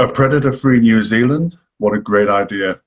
A 0.00 0.08
predator 0.08 0.52
free 0.52 0.80
New 0.80 1.04
Zealand? 1.04 1.56
What 1.78 1.94
a 1.94 2.00
great 2.00 2.28
idea. 2.28 2.80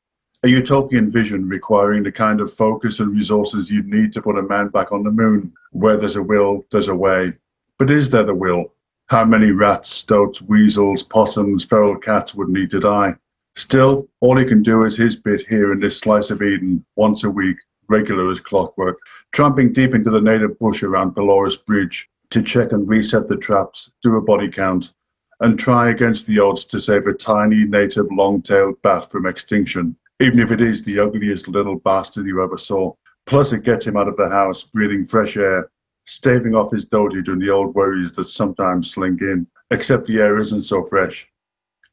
A 0.44 0.50
utopian 0.50 1.10
vision 1.10 1.48
requiring 1.48 2.03
the 2.03 2.11
kind 2.11 2.41
of 2.41 2.53
focus 2.53 2.99
and 2.99 3.15
resources 3.15 3.72
you'd 3.72 3.87
need 3.87 4.12
to 4.12 4.21
put 4.21 4.38
a 4.38 4.41
man 4.41 4.67
back 4.67 4.91
on 4.91 5.03
the 5.03 5.12
moon. 5.12 5.54
Where 5.71 5.96
there's 5.96 6.17
a 6.17 6.21
will, 6.21 6.65
there's 6.70 6.89
a 6.89 6.96
way. 6.96 7.31
But 7.79 7.89
is 7.89 8.09
there 8.09 8.25
the 8.25 8.35
will? 8.35 8.73
How 9.05 9.23
many 9.23 9.51
rats, 9.51 9.89
stoats, 9.89 10.41
weasels, 10.41 11.01
possums, 11.01 11.63
feral 11.63 11.96
cats 11.96 12.35
would 12.35 12.49
need 12.49 12.71
to 12.71 12.81
die? 12.81 13.15
Still, 13.55 14.10
all 14.19 14.35
he 14.35 14.44
can 14.44 14.62
do 14.62 14.83
is 14.83 14.97
his 14.97 15.15
bit 15.15 15.47
here 15.47 15.71
in 15.71 15.79
this 15.79 15.99
slice 15.99 16.30
of 16.30 16.42
Eden, 16.42 16.84
once 16.98 17.24
a 17.24 17.30
week, 17.30 17.55
regular 17.88 18.30
as 18.30 18.42
clockwork, 18.42 18.98
tramping 19.32 19.71
deep 19.71 19.96
into 19.96 20.12
the 20.12 20.20
native 20.20 20.60
bush 20.60 20.84
around 20.84 21.16
Pelorus 21.16 21.55
Bridge 21.55 22.10
to 22.32 22.44
check 22.44 22.74
and 22.74 22.86
reset 22.86 23.30
the 23.30 23.38
traps, 23.38 23.89
do 24.04 24.18
a 24.18 24.21
body 24.21 24.50
count, 24.50 24.92
and 25.40 25.60
try 25.60 25.90
against 25.90 26.26
the 26.26 26.40
odds 26.40 26.66
to 26.66 26.80
save 26.80 27.08
a 27.08 27.14
tiny 27.14 27.66
native 27.66 28.08
long-tailed 28.12 28.82
bat 28.82 29.11
from 29.11 29.25
extinction 29.25 29.96
even 30.20 30.39
if 30.39 30.52
it 30.52 30.61
is 30.61 30.84
the 30.84 31.00
ugliest 31.00 31.48
little 31.48 31.78
bastard 31.80 32.25
you 32.25 32.44
ever 32.44 32.57
saw. 32.57 32.91
Plus, 33.27 33.53
it 33.53 33.63
gets 33.63 33.85
him 33.85 33.97
out 33.97 34.08
of 34.08 34.17
the 34.17 34.27
house, 34.27 34.63
breathing 34.63 35.05
fresh 35.05 35.38
air, 35.38 35.70
staving 36.05 36.55
off 36.55 36.71
his 36.71 36.85
dotage 36.85 37.27
and 37.27 37.41
the 37.41 37.49
old 37.49 37.75
worries 37.75 38.11
that 38.13 38.27
sometimes 38.27 38.91
slink 38.91 39.21
in. 39.21 39.45
Except 39.70 40.08
the 40.08 40.20
air 40.20 40.39
isn't 40.39 40.63
so 40.63 40.84
fresh. 40.85 41.30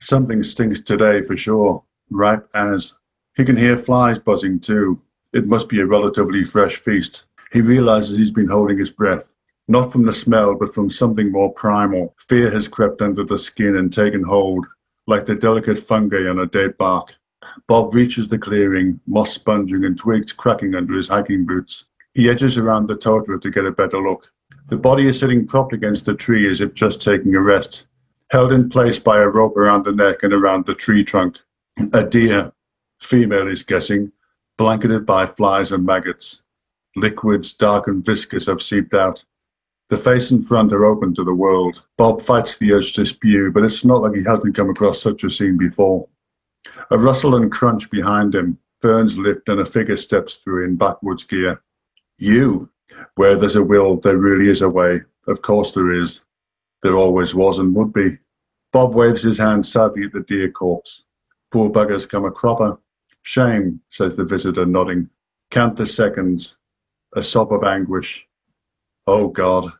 Something 0.01 0.43
stinks 0.43 0.81
today 0.81 1.21
for 1.23 1.37
sure, 1.37 1.83
ripe 2.11 2.49
as. 2.55 2.95
He 3.37 3.45
can 3.45 3.57
hear 3.57 3.77
flies 3.77 4.19
buzzing 4.19 4.61
too. 4.61 5.01
It 5.33 5.49
must 5.49 5.69
be 5.69 5.81
a 5.81 5.87
relatively 5.87 6.45
fresh 6.45 6.77
feast. 6.77 7.25
He 7.53 7.61
realizes 7.61 8.17
he's 8.17 8.31
been 8.31 8.49
holding 8.49 8.79
his 8.79 8.91
breath, 8.91 9.35
not 9.69 9.91
from 9.91 10.05
the 10.05 10.13
smell, 10.13 10.55
but 10.55 10.75
from 10.75 10.91
something 10.91 11.33
more 11.33 11.53
primal. 11.53 12.15
Fear 12.29 12.51
has 12.51 12.69
crept 12.69 13.01
under 13.01 13.25
the 13.25 13.39
skin 13.39 13.77
and 13.77 13.93
taken 13.93 14.23
hold, 14.23 14.67
like 15.07 15.27
the 15.27 15.35
delicate 15.35 15.79
fungi 15.79 16.29
on 16.29 16.41
a 16.41 16.47
dead 16.47 16.77
bark. 16.79 17.15
Bob 17.67 17.95
reaches 17.95 18.29
the 18.29 18.39
clearing, 18.39 19.01
moss 19.07 19.33
sponging 19.33 19.85
and 19.85 19.99
twigs 19.99 20.33
cracking 20.33 20.75
under 20.75 20.95
his 20.95 21.09
hiking 21.09 21.45
boots. 21.47 21.87
He 22.15 22.31
edges 22.31 22.59
around 22.59 22.87
the 22.87 22.97
tundra 22.97 23.41
to 23.41 23.51
get 23.51 23.67
a 23.67 23.73
better 23.73 24.01
look. 24.01 24.31
The 24.69 24.77
body 24.77 25.09
is 25.09 25.19
sitting 25.19 25.47
propped 25.47 25.73
against 25.73 26.07
the 26.07 26.15
tree 26.15 26.51
as 26.51 26.61
if 26.61 26.75
just 26.75 27.03
taking 27.03 27.35
a 27.35 27.41
rest, 27.41 27.87
held 28.31 28.53
in 28.53 28.69
place 28.69 28.99
by 28.99 29.21
a 29.21 29.29
rope 29.29 29.57
around 29.57 29.85
the 29.85 29.93
neck 29.93 30.23
and 30.23 30.33
around 30.33 30.65
the 30.65 30.75
tree 30.75 31.05
trunk. 31.05 31.39
A 31.93 32.05
deer, 32.05 32.53
female 33.01 33.49
is 33.49 33.63
guessing, 33.63 34.13
blanketed 34.57 35.05
by 35.05 35.27
flies 35.27 35.73
and 35.73 35.85
maggots. 35.85 36.43
Liquids, 36.97 37.53
dark 37.53 37.89
and 37.89 38.05
viscous, 38.05 38.47
have 38.47 38.63
seeped 38.63 38.95
out. 38.95 39.25
The 39.91 39.97
face 39.99 40.31
and 40.31 40.47
front 40.47 40.73
are 40.73 40.87
open 40.87 41.15
to 41.15 41.25
the 41.25 41.35
world. 41.35 41.87
Bob 41.99 42.23
fights 42.23 42.57
the 42.57 42.73
urge 42.73 42.95
to 42.95 43.05
spew, 43.05 43.51
but 43.53 43.65
it's 43.65 43.85
not 43.85 44.03
like 44.03 44.15
he 44.15 44.25
hasn't 44.25 44.55
come 44.55 44.71
across 44.71 45.01
such 45.01 45.25
a 45.25 45.31
scene 45.31 45.59
before. 45.59 46.09
A 46.91 46.99
rustle 46.99 47.37
and 47.37 47.53
crunch 47.53 47.91
behind 47.91 48.35
him, 48.35 48.59
ferns 48.81 49.19
lift, 49.19 49.49
and 49.49 49.61
a 49.61 49.65
figure 49.65 49.97
steps 49.97 50.37
through 50.37 50.65
in 50.65 50.77
backwards 50.77 51.25
gear. 51.25 51.63
You! 52.17 52.71
Where 53.17 53.37
there's 53.37 53.57
a 53.57 53.63
will, 53.63 54.01
there 54.01 54.17
really 54.17 54.49
is 54.49 54.63
a 54.63 54.69
way. 54.69 55.03
Of 55.27 55.43
course 55.43 55.73
there 55.73 55.93
is. 55.93 56.25
There 56.83 56.97
always 56.97 57.35
was 57.35 57.59
and 57.59 57.75
would 57.75 57.93
be. 57.93 58.19
Bob 58.73 58.95
waves 58.95 59.23
his 59.23 59.39
hand 59.39 59.67
sadly 59.67 60.05
at 60.05 60.13
the 60.13 60.21
deer 60.21 60.51
corpse. 60.51 61.05
Poor 61.51 61.69
bugger's 61.71 62.07
come 62.07 62.25
a 62.25 62.31
cropper. 62.31 62.79
Shame, 63.23 63.81
says 63.89 64.17
the 64.17 64.25
visitor, 64.25 64.67
nodding. 64.67 65.09
Count 65.51 65.77
the 65.77 65.87
seconds. 65.87 66.59
A 67.15 67.23
sob 67.23 67.53
of 67.53 67.65
anguish. 67.65 68.27
Oh 69.07 69.29
God. 69.29 69.71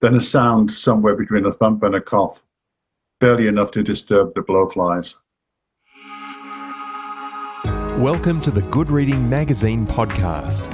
Then 0.00 0.14
a 0.14 0.20
sound 0.20 0.72
somewhere 0.72 1.14
between 1.14 1.44
a 1.44 1.52
thump 1.52 1.82
and 1.82 1.94
a 1.94 2.00
cough, 2.00 2.42
barely 3.20 3.48
enough 3.48 3.70
to 3.72 3.82
disturb 3.82 4.32
the 4.32 4.40
blowflies. 4.40 5.16
Welcome 8.00 8.40
to 8.40 8.50
the 8.50 8.62
Good 8.62 8.90
Reading 8.90 9.28
Magazine 9.28 9.86
podcast. 9.86 10.72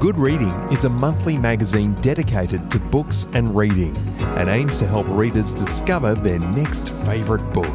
Good 0.00 0.18
Reading 0.18 0.52
is 0.70 0.84
a 0.84 0.90
monthly 0.90 1.38
magazine 1.38 1.94
dedicated 2.02 2.70
to 2.70 2.78
books 2.78 3.26
and 3.32 3.56
reading 3.56 3.96
and 4.36 4.50
aims 4.50 4.78
to 4.80 4.86
help 4.86 5.06
readers 5.08 5.50
discover 5.50 6.14
their 6.14 6.38
next 6.38 6.90
favourite 7.06 7.54
book. 7.54 7.72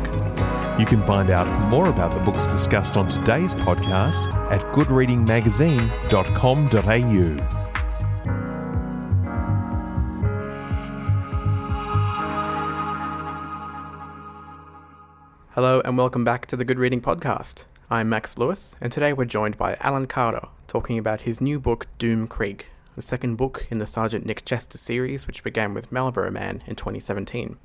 You 0.79 0.85
can 0.85 1.03
find 1.07 1.31
out 1.31 1.47
more 1.69 1.89
about 1.89 2.13
the 2.13 2.19
books 2.19 2.45
discussed 2.45 2.97
on 2.97 3.07
today's 3.07 3.55
podcast 3.55 4.31
at 4.51 4.61
goodreadingmagazine.com.au. 4.75 7.58
Hello, 15.61 15.81
and 15.83 15.97
welcome 15.97 16.23
back 16.23 16.45
to 16.45 16.55
the 16.55 16.63
Good 16.63 16.79
Reading 16.79 17.01
Podcast. 17.01 17.65
I'm 17.89 18.07
Max 18.07 18.37
Lewis, 18.37 18.77
and 18.79 18.93
today 18.93 19.11
we're 19.11 19.25
joined 19.25 19.57
by 19.57 19.75
Alan 19.81 20.07
Carter 20.07 20.47
talking 20.67 20.97
about 20.97 21.23
his 21.23 21.41
new 21.41 21.59
book, 21.59 21.85
Doom 21.97 22.29
Creek, 22.29 22.67
the 22.95 23.01
second 23.01 23.35
book 23.35 23.67
in 23.69 23.77
the 23.77 23.85
Sergeant 23.85 24.25
Nick 24.25 24.45
Chester 24.45 24.77
series, 24.77 25.27
which 25.27 25.43
began 25.43 25.73
with 25.73 25.91
Marlborough 25.91 26.31
Man 26.31 26.63
in 26.65 26.77
2017. 26.77 27.57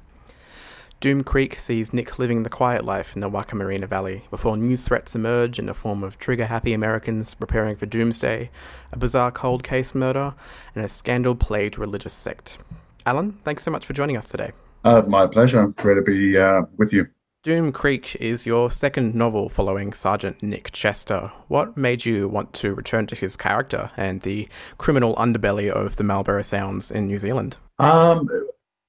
Doom 0.98 1.22
Creek 1.22 1.56
sees 1.56 1.92
Nick 1.92 2.18
living 2.18 2.42
the 2.42 2.50
quiet 2.50 2.84
life 2.84 3.14
in 3.14 3.20
the 3.20 3.30
Wakamarina 3.30 3.86
Valley 3.86 4.24
before 4.28 4.56
new 4.56 4.76
threats 4.76 5.14
emerge 5.14 5.60
in 5.60 5.66
the 5.66 5.72
form 5.72 6.02
of 6.02 6.18
trigger 6.18 6.46
happy 6.46 6.72
Americans 6.72 7.36
preparing 7.36 7.76
for 7.76 7.86
doomsday, 7.86 8.50
a 8.90 8.98
bizarre 8.98 9.30
cold 9.30 9.62
case 9.62 9.94
murder, 9.94 10.34
and 10.74 10.84
a 10.84 10.88
scandal 10.88 11.36
plagued 11.36 11.78
religious 11.78 12.12
sect. 12.12 12.58
Alan, 13.06 13.38
thanks 13.44 13.62
so 13.62 13.70
much 13.70 13.86
for 13.86 13.92
joining 13.92 14.16
us 14.16 14.28
today. 14.28 14.50
Uh, 14.82 15.02
my 15.06 15.28
pleasure. 15.28 15.68
Great 15.68 15.94
to 15.94 16.02
be 16.02 16.36
uh, 16.36 16.62
with 16.76 16.92
you. 16.92 17.06
Doom 17.44 17.72
Creek 17.72 18.16
is 18.20 18.46
your 18.46 18.70
second 18.70 19.14
novel 19.14 19.50
following 19.50 19.92
Sergeant 19.92 20.42
Nick 20.42 20.72
Chester. 20.72 21.30
What 21.48 21.76
made 21.76 22.06
you 22.06 22.26
want 22.26 22.54
to 22.54 22.74
return 22.74 23.06
to 23.08 23.14
his 23.14 23.36
character 23.36 23.90
and 23.98 24.22
the 24.22 24.48
criminal 24.78 25.14
underbelly 25.16 25.68
of 25.68 25.96
the 25.96 26.04
Marlborough 26.04 26.40
Sounds 26.40 26.90
in 26.90 27.06
New 27.06 27.18
Zealand? 27.18 27.56
Um, 27.78 28.30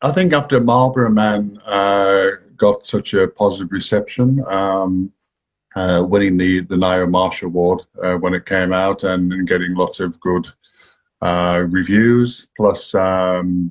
I 0.02 0.14
think 0.14 0.32
after 0.32 0.62
Marlborough 0.62 1.10
Man 1.10 1.60
uh, 1.66 2.28
got 2.56 2.88
such 2.88 3.14
a 3.14 3.28
positive 3.28 3.74
reception, 3.74 4.42
um, 4.48 5.12
uh, 5.76 6.06
winning 6.08 6.38
the, 6.38 6.62
the 6.62 6.78
Ngaio 6.78 7.10
Marsh 7.10 7.44
Award 7.44 7.82
uh, 8.02 8.16
when 8.16 8.34
it 8.34 8.46
came 8.46 8.72
out 8.72 9.04
and, 9.04 9.34
and 9.34 9.50
getting 9.50 9.76
lots 9.76 10.00
of 10.00 10.18
good 10.22 10.48
uh, 11.22 11.66
reviews, 11.68 12.48
plus 12.56 12.96
um, 12.96 13.70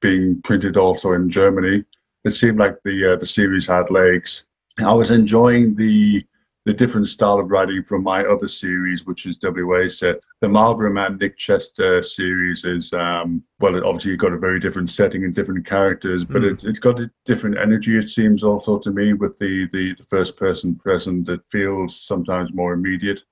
being 0.00 0.40
printed 0.40 0.78
also 0.78 1.12
in 1.12 1.28
Germany 1.28 1.84
it 2.24 2.32
seemed 2.32 2.58
like 2.58 2.76
the 2.84 3.12
uh, 3.12 3.16
the 3.16 3.26
series 3.26 3.66
had 3.66 3.90
legs. 3.90 4.46
I 4.78 4.92
was 4.92 5.10
enjoying 5.10 5.74
the 5.74 6.24
the 6.64 6.72
different 6.72 7.06
style 7.08 7.38
of 7.38 7.50
writing 7.50 7.82
from 7.82 8.02
my 8.02 8.24
other 8.24 8.48
series, 8.48 9.04
which 9.04 9.26
is 9.26 9.36
WA 9.42 9.86
set. 9.88 10.16
The 10.40 10.48
Marlborough 10.48 10.94
Man 10.94 11.18
Nick 11.18 11.36
Chester 11.36 12.02
series 12.02 12.64
is 12.64 12.92
um, 12.94 13.42
well, 13.60 13.76
obviously 13.86 14.12
you've 14.12 14.20
got 14.20 14.32
a 14.32 14.38
very 14.38 14.58
different 14.58 14.90
setting 14.90 15.24
and 15.24 15.34
different 15.34 15.66
characters, 15.66 16.24
but 16.24 16.42
mm. 16.42 16.52
it, 16.52 16.64
it's 16.64 16.78
got 16.78 17.00
a 17.00 17.10
different 17.26 17.58
energy. 17.58 17.98
It 17.98 18.08
seems 18.08 18.42
also 18.42 18.78
to 18.78 18.90
me 18.90 19.12
with 19.12 19.38
the 19.38 19.68
the, 19.72 19.94
the 19.94 20.04
first 20.04 20.36
person 20.36 20.74
present, 20.74 21.28
it 21.28 21.40
feels 21.50 22.00
sometimes 22.00 22.54
more 22.54 22.72
immediate. 22.72 23.22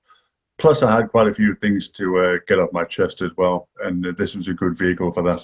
Plus, 0.59 0.83
I 0.83 0.95
had 0.95 1.09
quite 1.09 1.27
a 1.27 1.33
few 1.33 1.55
things 1.55 1.87
to 1.89 2.19
uh, 2.19 2.37
get 2.47 2.59
off 2.59 2.69
my 2.71 2.83
chest 2.83 3.23
as 3.23 3.31
well, 3.37 3.67
and 3.83 4.05
this 4.17 4.35
was 4.35 4.47
a 4.47 4.53
good 4.53 4.77
vehicle 4.77 5.11
for 5.11 5.23
that. 5.23 5.43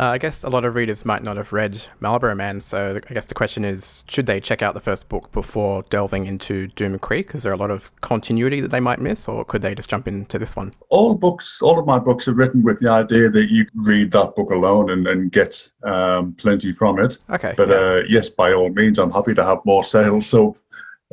Uh, 0.00 0.12
I 0.12 0.16
guess 0.16 0.44
a 0.44 0.48
lot 0.48 0.64
of 0.64 0.76
readers 0.76 1.04
might 1.04 1.22
not 1.22 1.36
have 1.36 1.52
read 1.52 1.82
Marlborough 2.00 2.34
Man, 2.34 2.60
so 2.60 2.98
I 3.10 3.12
guess 3.12 3.26
the 3.26 3.34
question 3.34 3.66
is 3.66 4.02
should 4.08 4.24
they 4.24 4.40
check 4.40 4.62
out 4.62 4.72
the 4.72 4.80
first 4.80 5.10
book 5.10 5.30
before 5.30 5.84
delving 5.90 6.26
into 6.26 6.68
Doom 6.68 6.98
Creek? 6.98 7.34
Is 7.34 7.42
there 7.42 7.52
a 7.52 7.56
lot 7.56 7.70
of 7.70 7.94
continuity 8.00 8.62
that 8.62 8.70
they 8.70 8.80
might 8.80 8.98
miss, 8.98 9.28
or 9.28 9.44
could 9.44 9.60
they 9.60 9.74
just 9.74 9.90
jump 9.90 10.08
into 10.08 10.38
this 10.38 10.56
one? 10.56 10.72
All 10.88 11.14
books, 11.14 11.60
all 11.60 11.78
of 11.78 11.84
my 11.84 11.98
books 11.98 12.26
are 12.28 12.32
written 12.32 12.62
with 12.62 12.80
the 12.80 12.88
idea 12.88 13.28
that 13.28 13.50
you 13.50 13.66
read 13.74 14.10
that 14.12 14.34
book 14.36 14.50
alone 14.52 14.88
and, 14.88 15.06
and 15.06 15.30
get 15.32 15.70
um, 15.82 16.32
plenty 16.38 16.72
from 16.72 16.98
it. 16.98 17.18
Okay. 17.28 17.52
But 17.54 17.68
yeah. 17.68 17.74
uh, 17.74 18.02
yes, 18.08 18.30
by 18.30 18.54
all 18.54 18.70
means, 18.70 18.98
I'm 18.98 19.12
happy 19.12 19.34
to 19.34 19.44
have 19.44 19.58
more 19.66 19.84
sales. 19.84 20.26
So 20.26 20.56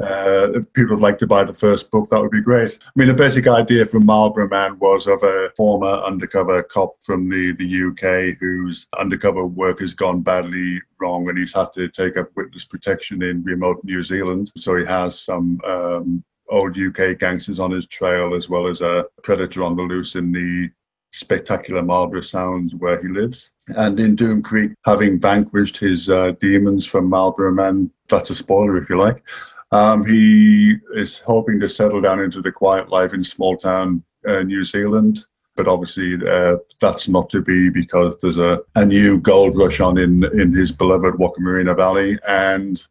uh, 0.01 0.51
if 0.53 0.73
people 0.73 0.95
would 0.95 1.01
like 1.01 1.17
to 1.17 1.27
buy 1.27 1.43
the 1.43 1.53
first 1.53 1.89
book, 1.89 2.07
that 2.09 2.21
would 2.21 2.31
be 2.31 2.41
great. 2.41 2.77
I 2.81 2.89
mean, 2.95 3.07
the 3.07 3.13
basic 3.13 3.47
idea 3.47 3.85
from 3.85 4.05
Marlborough 4.05 4.49
Man 4.49 4.77
was 4.79 5.07
of 5.07 5.23
a 5.23 5.49
former 5.57 5.91
undercover 5.91 6.61
cop 6.63 6.95
from 7.03 7.27
the, 7.29 7.53
the 7.53 7.87
UK 7.87 8.37
whose 8.39 8.87
undercover 8.99 9.45
work 9.45 9.79
has 9.79 9.95
gone 9.95 10.21
badly 10.21 10.79
wrong 10.99 11.27
and 11.29 11.37
he's 11.37 11.53
had 11.53 11.73
to 11.73 11.87
take 11.89 12.15
up 12.15 12.29
witness 12.35 12.63
protection 12.63 13.23
in 13.23 13.43
remote 13.43 13.79
New 13.83 14.03
Zealand. 14.03 14.51
So 14.55 14.75
he 14.75 14.85
has 14.85 15.19
some 15.19 15.59
um, 15.65 16.23
old 16.49 16.77
UK 16.77 17.17
gangsters 17.17 17.59
on 17.59 17.71
his 17.71 17.87
trail 17.87 18.35
as 18.35 18.49
well 18.49 18.67
as 18.67 18.81
a 18.81 19.05
predator 19.23 19.63
on 19.63 19.75
the 19.75 19.81
loose 19.81 20.15
in 20.15 20.31
the 20.31 20.69
spectacular 21.11 21.81
Marlborough 21.81 22.21
Sounds 22.21 22.75
where 22.75 23.01
he 23.01 23.07
lives. 23.07 23.51
And 23.69 23.99
in 23.99 24.15
Doom 24.15 24.43
Creek, 24.43 24.71
having 24.85 25.19
vanquished 25.19 25.77
his 25.77 26.09
uh, 26.09 26.33
demons 26.39 26.85
from 26.85 27.09
Marlborough 27.09 27.53
Man, 27.53 27.89
that's 28.09 28.29
a 28.29 28.35
spoiler 28.35 28.77
if 28.77 28.89
you 28.89 28.99
like, 28.99 29.23
um, 29.71 30.05
he 30.05 30.75
is 30.93 31.19
hoping 31.19 31.59
to 31.59 31.69
settle 31.69 32.01
down 32.01 32.21
into 32.21 32.41
the 32.41 32.51
quiet 32.51 32.89
life 32.89 33.13
in 33.13 33.23
small 33.23 33.57
town 33.57 34.03
uh, 34.27 34.43
New 34.43 34.63
Zealand, 34.63 35.25
but 35.55 35.67
obviously 35.67 36.15
uh, 36.27 36.57
that's 36.79 37.07
not 37.07 37.29
to 37.31 37.41
be 37.41 37.69
because 37.69 38.17
there's 38.21 38.37
a, 38.37 38.61
a 38.75 38.85
new 38.85 39.19
gold 39.19 39.57
rush 39.57 39.79
on 39.79 39.97
in, 39.97 40.23
in 40.39 40.53
his 40.53 40.71
beloved 40.71 41.15
Wakamarina 41.15 41.75
Valley, 41.75 42.17
and 42.27 42.85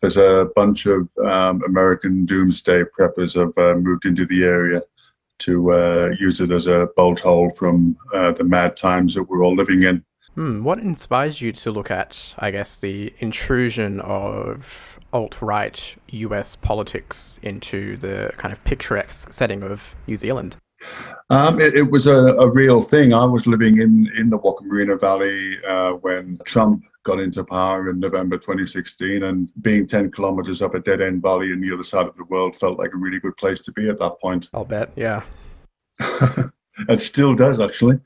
there's 0.00 0.16
a 0.16 0.48
bunch 0.54 0.86
of 0.86 1.08
um, 1.24 1.62
American 1.66 2.26
doomsday 2.26 2.82
preppers 2.96 3.34
have 3.34 3.56
uh, 3.58 3.78
moved 3.78 4.04
into 4.04 4.26
the 4.26 4.44
area 4.44 4.82
to 5.38 5.72
uh, 5.72 6.10
use 6.20 6.40
it 6.40 6.50
as 6.50 6.66
a 6.66 6.88
bolt 6.94 7.20
hole 7.20 7.50
from 7.52 7.96
uh, 8.12 8.32
the 8.32 8.44
mad 8.44 8.76
times 8.76 9.14
that 9.14 9.22
we're 9.22 9.44
all 9.44 9.54
living 9.54 9.82
in. 9.82 10.04
Hmm, 10.34 10.64
what 10.64 10.78
inspires 10.78 11.40
you 11.40 11.52
to 11.52 11.70
look 11.70 11.90
at, 11.90 12.34
I 12.38 12.50
guess, 12.50 12.80
the 12.80 13.14
intrusion 13.18 14.00
of 14.00 14.98
alt 15.12 15.40
right 15.40 15.96
US 16.08 16.56
politics 16.56 17.38
into 17.42 17.96
the 17.96 18.32
kind 18.36 18.52
of 18.52 18.62
picturesque 18.64 19.32
setting 19.32 19.62
of 19.62 19.94
New 20.08 20.16
Zealand? 20.16 20.56
Um, 21.30 21.60
it, 21.60 21.74
it, 21.74 21.90
was 21.90 22.06
a, 22.06 22.16
a, 22.16 22.50
real 22.50 22.82
thing. 22.82 23.14
I 23.14 23.24
was 23.24 23.46
living 23.46 23.80
in, 23.80 24.10
in 24.18 24.28
the 24.28 24.38
Wakamarina 24.38 25.00
Valley 25.00 25.56
uh, 25.66 25.92
when 25.92 26.38
Trump 26.44 26.84
got 27.04 27.20
into 27.20 27.44
power 27.44 27.88
in 27.88 28.00
November 28.00 28.36
2016, 28.36 29.22
and 29.22 29.50
being 29.62 29.86
10 29.86 30.10
kilometers 30.10 30.60
up 30.62 30.74
a 30.74 30.80
dead 30.80 31.00
end 31.00 31.22
valley 31.22 31.52
in 31.52 31.60
the 31.60 31.72
other 31.72 31.84
side 31.84 32.06
of 32.06 32.16
the 32.16 32.24
world 32.24 32.56
felt 32.56 32.78
like 32.78 32.92
a 32.92 32.96
really 32.96 33.20
good 33.20 33.36
place 33.36 33.60
to 33.60 33.72
be 33.72 33.88
at 33.88 33.98
that 33.98 34.20
point. 34.20 34.48
I'll 34.52 34.64
bet, 34.64 34.90
yeah. 34.96 35.22
it 36.00 37.00
still 37.00 37.34
does, 37.34 37.60
actually. 37.60 37.98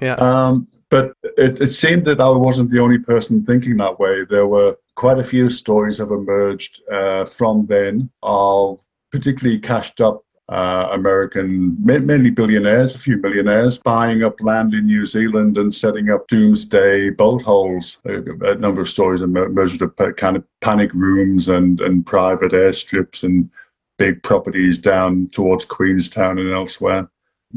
Yeah. 0.00 0.14
Um, 0.14 0.68
but 0.92 1.16
it, 1.38 1.58
it 1.58 1.72
seemed 1.72 2.04
that 2.04 2.20
I 2.20 2.28
wasn't 2.28 2.70
the 2.70 2.80
only 2.80 2.98
person 2.98 3.42
thinking 3.42 3.78
that 3.78 3.98
way. 3.98 4.26
There 4.26 4.46
were 4.46 4.76
quite 4.94 5.18
a 5.18 5.24
few 5.24 5.48
stories 5.48 5.96
have 5.96 6.10
emerged 6.10 6.82
uh, 6.92 7.24
from 7.24 7.64
then 7.64 8.10
of 8.22 8.78
particularly 9.10 9.58
cashed 9.58 10.02
up 10.02 10.22
uh, 10.50 10.90
American, 10.92 11.74
mainly 11.82 12.28
billionaires, 12.28 12.94
a 12.94 12.98
few 12.98 13.16
millionaires, 13.16 13.78
buying 13.78 14.22
up 14.22 14.38
land 14.42 14.74
in 14.74 14.84
New 14.84 15.06
Zealand 15.06 15.56
and 15.56 15.74
setting 15.74 16.10
up 16.10 16.28
doomsday 16.28 17.08
bolt 17.08 17.40
holes. 17.40 17.96
A, 18.04 18.50
a 18.50 18.54
number 18.56 18.82
of 18.82 18.88
stories 18.90 19.22
emerged 19.22 19.80
of 19.80 19.96
kind 20.18 20.36
of 20.36 20.44
panic 20.60 20.92
rooms 20.92 21.48
and, 21.48 21.80
and 21.80 22.04
private 22.04 22.52
airstrips 22.52 23.22
and 23.22 23.48
big 23.96 24.22
properties 24.22 24.76
down 24.76 25.30
towards 25.32 25.64
Queenstown 25.64 26.38
and 26.38 26.52
elsewhere. 26.52 27.08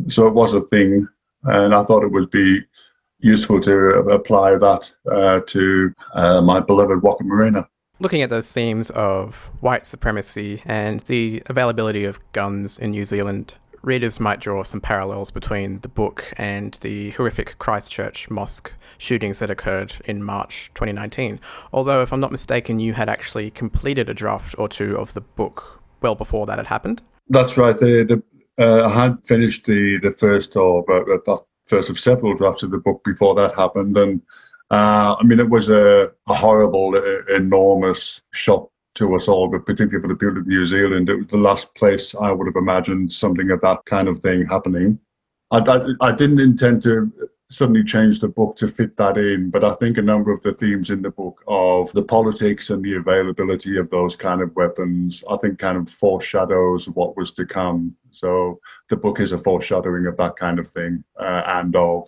So 0.08 0.26
it 0.26 0.34
was 0.34 0.54
a 0.54 0.62
thing, 0.62 1.06
and 1.44 1.76
I 1.76 1.84
thought 1.84 2.06
it 2.06 2.14
would 2.14 2.32
be 2.32 2.62
useful 3.20 3.62
to 3.62 3.72
apply 4.10 4.58
that 4.58 4.92
uh, 5.12 5.40
to 5.48 5.94
uh, 6.14 6.42
my 6.42 6.60
beloved 6.60 7.02
Wakamarina. 7.02 7.68
Looking 8.00 8.22
at 8.22 8.30
those 8.30 8.52
themes 8.52 8.90
of 8.90 9.52
white 9.62 9.88
supremacy 9.88 10.62
and 10.66 11.00
the 11.02 11.42
availability 11.46 12.04
of 12.04 12.20
guns 12.34 12.78
in 12.78 12.92
New 12.92 13.06
Zealand, 13.06 13.54
readers 13.82 14.20
might 14.20 14.42
draw 14.42 14.64
some 14.64 14.82
parallels 14.82 15.32
between 15.32 15.80
the 15.80 15.88
book 15.88 16.34
and 16.36 16.74
the 16.82 17.12
horrific 17.12 17.58
Christchurch 17.58 18.30
mosque 18.30 18.74
shootings 18.98 19.40
that 19.40 19.50
occurred 19.50 19.94
in 20.06 20.24
March 20.24 20.72
2019. 20.74 21.40
Although, 21.72 22.02
if 22.02 22.12
I'm 22.12 22.20
not 22.20 22.32
mistaken, 22.32 22.80
you 22.80 22.94
had 22.94 23.08
actually 23.08 23.50
completed 23.52 24.10
a 24.10 24.14
draft 24.14 24.56
or 24.58 24.68
two 24.68 24.98
of 24.98 25.14
the 25.14 25.22
book 25.22 25.82
well 26.02 26.16
before 26.16 26.46
that 26.48 26.58
had 26.58 26.68
happened. 26.68 27.02
That's 27.30 27.58
right. 27.58 27.78
The, 27.78 28.22
the, 28.58 28.64
uh, 28.64 28.88
I 28.88 29.04
had 29.04 29.26
finished 29.26 29.66
the, 29.66 30.00
the 30.02 30.12
first 30.12 30.56
or 30.56 30.84
uh, 30.92 31.38
first 31.66 31.90
of 31.90 32.00
several 32.00 32.36
drafts 32.36 32.64
of 32.64 32.72
the 32.72 32.78
book 32.78 33.02
before 33.04 33.36
that 33.36 33.56
happened, 33.56 33.98
and 33.98 34.22
uh, 34.72 35.16
I 35.20 35.24
mean, 35.24 35.40
it 35.40 35.50
was 35.50 35.70
a, 35.70 36.12
a 36.28 36.34
horrible, 36.34 36.96
enormous 37.30 38.22
shock 38.32 38.70
to 38.96 39.16
us 39.16 39.28
all, 39.28 39.48
but 39.48 39.66
particularly 39.66 40.02
for 40.02 40.08
the 40.08 40.16
people 40.16 40.38
of 40.38 40.48
New 40.48 40.66
Zealand, 40.66 41.10
it 41.10 41.16
was 41.16 41.28
the 41.28 41.38
last 41.38 41.74
place 41.76 42.16
I 42.16 42.32
would 42.32 42.48
have 42.48 42.56
imagined 42.56 43.14
something 43.14 43.52
of 43.52 43.62
that 43.62 43.86
kind 43.86 44.08
of 44.08 44.22
thing 44.22 44.46
happening. 44.46 45.00
I, 45.52 45.60
I, 45.60 46.08
I, 46.08 46.12
didn't 46.12 46.40
intend 46.40 46.82
to 46.84 47.12
suddenly 47.50 47.84
change 47.84 48.20
the 48.20 48.28
book 48.28 48.56
to 48.58 48.68
fit 48.68 48.98
that 48.98 49.18
in, 49.18 49.50
but 49.50 49.64
I 49.64 49.74
think 49.76 49.98
a 49.98 50.02
number 50.02 50.32
of 50.32 50.42
the 50.42 50.54
themes 50.54 50.90
in 50.90 51.02
the 51.02 51.12
book 51.12 51.44
of 51.48 51.92
the 51.94 52.04
politics 52.04 52.70
and 52.72 52.84
the 52.84 52.96
availability 52.96 53.78
of 53.78 53.90
those 53.90 54.16
kind 54.16 54.42
of 54.42 54.56
weapons, 54.56 55.24
I 55.30 55.38
think 55.38 55.60
kind 55.60 55.78
of 55.78 55.90
foreshadows 55.90 56.90
what 56.90 57.16
was 57.16 57.32
to 57.34 57.46
come. 57.46 57.96
So 58.12 58.60
the 58.90 58.98
book 58.98 59.20
is 59.20 59.32
a 59.32 59.38
foreshadowing 59.38 60.08
of 60.08 60.18
that 60.18 60.38
kind 60.38 60.58
of 60.58 60.68
thing 60.68 61.04
uh, 61.20 61.44
and 61.46 61.76
of 61.76 62.08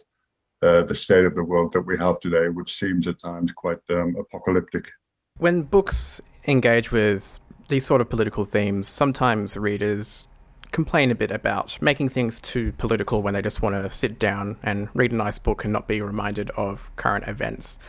uh, 0.64 0.84
the 0.84 0.96
state 0.96 1.26
of 1.26 1.36
the 1.36 1.44
world 1.44 1.72
that 1.74 1.82
we 1.82 1.98
have 1.98 2.20
today, 2.20 2.50
which 2.50 2.76
seems 2.76 3.08
at 3.08 3.22
times 3.22 3.52
quite 3.52 3.78
um, 3.92 4.16
apocalyptic. 4.20 4.90
When 5.38 5.62
books 5.62 6.20
engage 6.48 6.92
with 6.92 7.40
these 7.70 7.86
sort 7.86 8.02
of 8.02 8.10
political 8.10 8.44
themes, 8.44 8.88
sometimes 8.88 9.56
readers 9.56 10.28
complain 10.78 11.10
a 11.10 11.16
bit 11.16 11.32
about 11.32 11.76
making 11.82 12.08
things 12.08 12.40
too 12.40 12.72
political 12.74 13.24
when 13.24 13.34
they 13.34 13.42
just 13.42 13.64
want 13.64 13.74
to 13.74 13.90
sit 13.90 14.20
down 14.20 14.56
and 14.62 14.88
read 14.94 15.12
a 15.12 15.16
nice 15.16 15.40
book 15.40 15.64
and 15.64 15.74
not 15.74 15.88
be 15.88 16.00
reminded 16.00 16.52
of 16.52 16.96
current 16.98 17.28
events. 17.28 17.80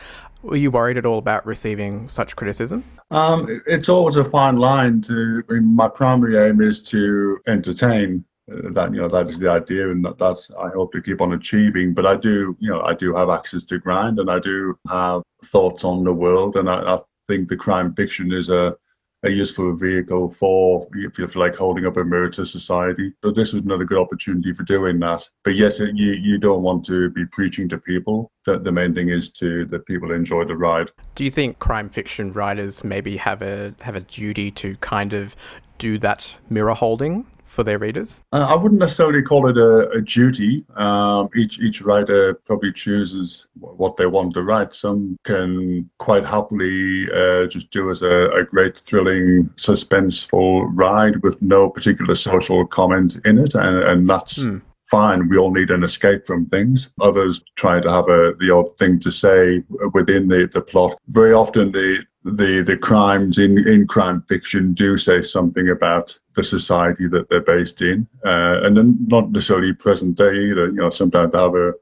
Were 0.41 0.55
you 0.55 0.71
worried 0.71 0.97
at 0.97 1.05
all 1.05 1.19
about 1.19 1.45
receiving 1.45 2.09
such 2.09 2.35
criticism? 2.35 2.83
Um, 3.11 3.61
it's 3.67 3.89
always 3.89 4.15
a 4.15 4.23
fine 4.23 4.57
line 4.57 5.01
to. 5.01 5.43
I 5.47 5.53
mean, 5.53 5.75
my 5.75 5.87
primary 5.87 6.35
aim 6.49 6.61
is 6.61 6.79
to 6.93 7.37
entertain, 7.45 8.25
that 8.47 8.91
you 8.91 8.99
know 8.99 9.07
that 9.07 9.29
is 9.29 9.37
the 9.37 9.51
idea 9.51 9.91
and 9.91 10.03
that 10.03 10.17
that's 10.17 10.49
i 10.59 10.69
hope 10.69 10.91
to 10.91 11.03
keep 11.03 11.21
on 11.21 11.33
achieving 11.33 11.93
but 11.93 12.07
i 12.07 12.15
do 12.15 12.57
you 12.59 12.71
know 12.71 12.81
i 12.81 12.95
do 12.95 13.13
have 13.13 13.29
access 13.29 13.63
to 13.63 13.77
grind 13.77 14.17
and 14.17 14.31
i 14.31 14.39
do 14.39 14.75
have 14.89 15.21
thoughts 15.43 15.83
on 15.83 16.03
the 16.03 16.11
world 16.11 16.55
and 16.55 16.67
i, 16.67 16.95
I 16.95 16.99
think 17.27 17.47
the 17.47 17.55
crime 17.55 17.93
fiction 17.93 18.33
is 18.33 18.49
a 18.49 18.75
a 19.23 19.29
useful 19.29 19.75
vehicle 19.75 20.29
for 20.29 20.87
if 20.93 21.17
you 21.17 21.27
like 21.35 21.55
holding 21.55 21.85
up 21.85 21.97
a 21.97 22.03
mirror 22.03 22.29
to 22.29 22.45
society. 22.45 23.13
But 23.21 23.35
this 23.35 23.53
was 23.53 23.63
another 23.63 23.83
good 23.83 23.97
opportunity 23.97 24.53
for 24.53 24.63
doing 24.63 24.99
that. 24.99 25.27
But 25.43 25.55
yes, 25.55 25.79
you 25.79 26.13
you 26.13 26.37
don't 26.37 26.63
want 26.63 26.85
to 26.85 27.09
be 27.09 27.25
preaching 27.25 27.67
to 27.69 27.77
people. 27.77 28.31
That 28.45 28.63
the 28.63 28.71
main 28.71 28.93
thing 28.93 29.09
is 29.09 29.29
to 29.31 29.65
that 29.65 29.85
people 29.85 30.11
enjoy 30.11 30.45
the 30.45 30.55
ride. 30.55 30.89
Do 31.15 31.23
you 31.23 31.31
think 31.31 31.59
crime 31.59 31.89
fiction 31.89 32.31
writers 32.33 32.83
maybe 32.83 33.17
have 33.17 33.41
a 33.41 33.73
have 33.81 33.95
a 33.95 34.01
duty 34.01 34.51
to 34.51 34.75
kind 34.77 35.13
of 35.13 35.35
do 35.77 35.97
that 35.97 36.35
mirror 36.49 36.73
holding 36.73 37.25
for 37.59 37.65
their 37.65 37.77
readers? 37.77 38.21
Uh, 38.31 38.45
I 38.47 38.55
wouldn't 38.55 38.79
necessarily 38.79 39.21
call 39.21 39.49
it 39.49 39.57
a, 39.57 39.89
a 39.89 39.99
duty. 39.99 40.63
Um, 40.77 41.27
each 41.35 41.59
each 41.59 41.81
writer 41.81 42.35
probably 42.45 42.71
chooses 42.71 43.47
what 43.59 43.97
they 43.97 44.05
want 44.05 44.33
to 44.35 44.43
write. 44.43 44.73
Some 44.73 45.17
can 45.25 45.89
quite 45.97 46.23
happily 46.23 47.11
uh, 47.11 47.47
just 47.47 47.69
do 47.71 47.91
as 47.91 48.01
a, 48.01 48.29
a, 48.31 48.45
great, 48.45 48.79
thrilling, 48.79 49.49
suspenseful 49.57 50.69
ride 50.73 51.21
with 51.21 51.41
no 51.41 51.69
particular 51.69 52.15
social 52.15 52.65
comment 52.65 53.19
in 53.25 53.37
it, 53.37 53.53
and, 53.55 53.77
and 53.91 54.07
that's. 54.07 54.41
Hmm 54.43 54.59
fine. 54.89 55.29
We 55.29 55.37
all 55.37 55.53
need 55.53 55.69
an 55.69 55.83
escape 55.83 56.25
from 56.25 56.47
things. 56.47 56.91
Others 56.99 57.41
try 57.55 57.79
to 57.79 57.91
have 57.91 58.09
a 58.09 58.33
the 58.39 58.49
odd 58.49 58.75
thing 58.79 58.99
to 59.01 59.11
say 59.11 59.61
within 59.93 60.27
the, 60.27 60.49
the 60.51 60.61
plot. 60.61 60.97
Very 61.09 61.31
often 61.31 61.71
the 61.71 62.03
the 62.37 62.61
the 62.61 62.77
crimes 62.77 63.37
in 63.37 63.67
in 63.67 63.87
crime 63.87 64.23
fiction 64.27 64.73
do 64.73 64.97
say 64.97 65.21
something 65.21 65.69
about 65.69 66.17
the 66.35 66.43
society 66.43 67.07
that 67.07 67.29
they're 67.29 67.41
based 67.41 67.81
in, 67.81 68.07
uh, 68.25 68.61
and 68.63 68.77
then 68.77 68.97
not 69.07 69.31
necessarily 69.31 69.73
present 69.73 70.17
day 70.17 70.49
either. 70.49 70.67
You 70.67 70.73
know, 70.73 70.89
sometimes 70.89 71.31
they 71.31 71.39
have 71.39 71.55
a, 71.55 71.73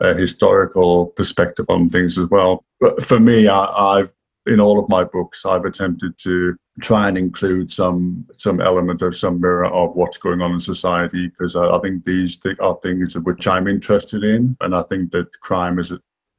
a 0.00 0.14
historical 0.14 1.06
perspective 1.06 1.66
on 1.68 1.90
things 1.90 2.18
as 2.18 2.28
well. 2.30 2.64
But 2.80 3.04
for 3.04 3.20
me, 3.20 3.48
I, 3.48 3.64
I've 3.64 4.12
in 4.48 4.60
all 4.60 4.78
of 4.78 4.88
my 4.88 5.04
books, 5.04 5.44
I've 5.44 5.66
attempted 5.66 6.18
to 6.18 6.56
try 6.80 7.08
and 7.08 7.18
include 7.18 7.70
some 7.70 8.26
some 8.36 8.60
element 8.60 9.02
of 9.02 9.16
some 9.16 9.40
mirror 9.40 9.66
of 9.66 9.94
what's 9.94 10.16
going 10.18 10.40
on 10.40 10.52
in 10.52 10.60
society 10.60 11.28
because 11.28 11.54
I, 11.54 11.64
I, 11.64 11.78
think 11.80 12.04
these 12.04 12.36
th- 12.36 12.58
are 12.60 12.78
things 12.82 13.16
which 13.18 13.46
I'm 13.46 13.68
interested 13.68 14.24
in, 14.24 14.56
and 14.60 14.74
I 14.74 14.82
think 14.84 15.10
that 15.12 15.28
crime 15.40 15.78
is 15.78 15.92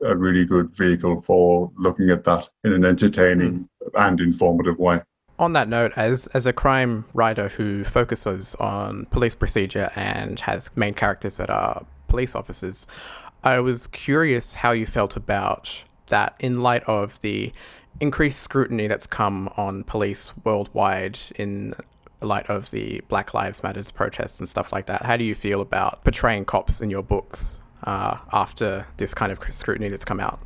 a, 0.04 0.16
really 0.16 0.46
good 0.46 0.76
vehicle 0.76 1.22
for 1.22 1.72
looking 1.78 2.10
at 2.10 2.24
that 2.26 2.50
in 2.64 2.74
an 2.74 2.86
entertaining 2.86 3.70
mm. 3.84 4.08
and 4.08 4.20
informative 4.20 4.78
way. 4.78 5.02
On 5.38 5.54
that 5.54 5.70
note, 5.70 5.94
as 5.96 6.28
as 6.28 6.46
a 6.46 6.52
crime 6.52 7.06
writer 7.14 7.48
who 7.48 7.84
focuses 7.84 8.56
on 8.56 9.06
police 9.06 9.36
procedure 9.36 9.90
and 9.96 10.40
has 10.42 10.70
main 10.76 10.94
characters 10.94 11.38
that 11.38 11.50
are 11.50 11.86
police 12.10 12.36
officers, 12.36 12.86
I 13.44 13.60
was 13.60 13.88
curious 13.88 14.56
how 14.56 14.72
you 14.72 14.86
felt 14.86 15.16
about 15.16 15.84
that 16.08 16.36
in 16.40 16.62
light 16.62 16.84
of 16.84 17.22
the 17.22 17.54
increased 18.02 18.42
scrutiny 18.42 18.88
that's 18.88 19.08
come 19.08 19.50
on 19.56 19.84
police 19.84 20.34
worldwide 20.44 21.20
in 21.36 21.74
light 22.22 22.50
of 22.50 22.72
the 22.72 23.02
Black 23.08 23.34
Lives 23.34 23.64
Matters 23.64 23.92
protests 23.92 24.40
and 24.40 24.50
stuff 24.50 24.74
like 24.74 24.88
that. 24.88 25.06
How 25.06 25.18
do 25.18 25.24
you 25.24 25.36
feel 25.36 25.62
about 25.62 26.04
portraying 26.04 26.46
cops 26.46 26.82
in 26.82 26.90
your 26.90 27.04
books 27.04 27.60
uh, 27.84 28.18
after 28.32 28.86
this 28.98 29.14
kind 29.14 29.32
of 29.32 29.40
scrutiny 29.52 29.90
that's 29.90 30.06
come 30.06 30.20
out? 30.20 30.40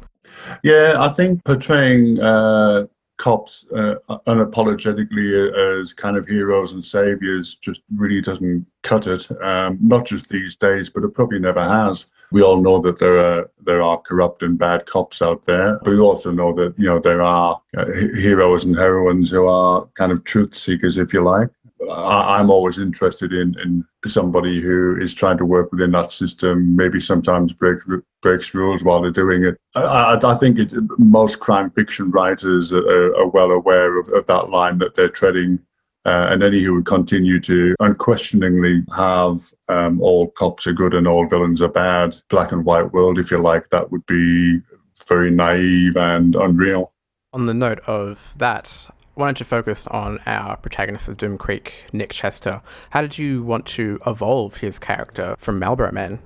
Yeah, 0.63 0.95
I 0.99 1.09
think 1.09 1.43
portraying 1.43 2.19
uh, 2.19 2.87
cops 3.17 3.65
uh, 3.75 3.95
unapologetically 4.27 5.81
as 5.81 5.93
kind 5.93 6.17
of 6.17 6.27
heroes 6.27 6.73
and 6.73 6.83
saviors 6.83 7.55
just 7.55 7.81
really 7.95 8.21
doesn't 8.21 8.65
cut 8.81 9.07
it. 9.07 9.29
Um, 9.41 9.77
not 9.81 10.05
just 10.05 10.29
these 10.29 10.55
days, 10.55 10.89
but 10.89 11.03
it 11.03 11.13
probably 11.13 11.39
never 11.39 11.63
has. 11.63 12.05
We 12.31 12.41
all 12.41 12.61
know 12.61 12.79
that 12.79 12.99
there 12.99 13.19
are 13.19 13.51
there 13.63 13.81
are 13.81 13.97
corrupt 13.99 14.41
and 14.41 14.57
bad 14.57 14.87
cops 14.87 15.21
out 15.21 15.45
there, 15.45 15.79
but 15.83 15.91
we 15.91 15.99
also 15.99 16.31
know 16.31 16.51
that 16.53 16.77
you 16.77 16.85
know 16.85 16.99
there 16.99 17.21
are 17.21 17.61
uh, 17.77 17.85
heroes 18.17 18.65
and 18.65 18.75
heroines 18.75 19.29
who 19.29 19.45
are 19.45 19.87
kind 19.95 20.11
of 20.11 20.23
truth 20.23 20.55
seekers, 20.55 20.97
if 20.97 21.13
you 21.13 21.23
like. 21.23 21.49
I, 21.89 22.39
am 22.39 22.49
always 22.49 22.77
interested 22.77 23.33
in, 23.33 23.55
in 23.59 23.85
somebody 24.05 24.61
who 24.61 24.97
is 24.99 25.13
trying 25.13 25.37
to 25.37 25.45
work 25.45 25.71
within 25.71 25.91
that 25.91 26.11
system, 26.11 26.75
maybe 26.75 26.99
sometimes 26.99 27.53
break, 27.53 27.79
breaks 28.21 28.53
rules 28.53 28.83
while 28.83 29.01
they're 29.01 29.11
doing 29.11 29.43
it. 29.43 29.57
I, 29.75 30.19
I 30.23 30.35
think 30.35 30.59
it, 30.59 30.73
most 30.97 31.39
crime 31.39 31.71
fiction 31.71 32.11
writers 32.11 32.73
are, 32.73 33.15
are 33.15 33.27
well 33.27 33.51
aware 33.51 33.99
of, 33.99 34.09
of, 34.09 34.25
that 34.27 34.49
line 34.49 34.77
that 34.79 34.95
they're 34.95 35.09
treading. 35.09 35.59
Uh, 36.05 36.27
and 36.31 36.43
any 36.43 36.61
who 36.61 36.73
would 36.73 36.85
continue 36.85 37.39
to 37.39 37.75
unquestioningly 37.79 38.83
have 38.93 39.39
um, 39.69 40.01
all 40.01 40.31
cops 40.31 40.67
are 40.67 40.73
good 40.73 40.93
and 40.93 41.07
all 41.07 41.25
villains 41.25 41.61
are 41.61 41.69
bad, 41.69 42.13
black 42.29 42.51
and 42.51 42.65
white 42.65 42.91
world, 42.91 43.17
if 43.17 43.31
you 43.31 43.37
like, 43.37 43.69
that 43.69 43.89
would 43.89 44.05
be 44.05 44.59
very 45.07 45.31
naive 45.31 45.95
and 45.95 46.35
unreal. 46.35 46.91
On 47.31 47.45
the 47.45 47.53
note 47.53 47.79
of 47.87 48.33
that, 48.37 48.87
why 49.15 49.27
don't 49.27 49.39
you 49.39 49.45
focus 49.45 49.87
on 49.87 50.19
our 50.25 50.57
protagonist 50.57 51.07
of 51.07 51.17
Doom 51.17 51.37
Creek, 51.37 51.85
Nick 51.93 52.11
Chester? 52.11 52.61
How 52.91 53.01
did 53.01 53.17
you 53.17 53.43
want 53.43 53.65
to 53.67 53.99
evolve 54.07 54.57
his 54.57 54.79
character 54.79 55.35
from 55.37 55.59
Marlborough 55.59 55.91
Man? 55.91 56.19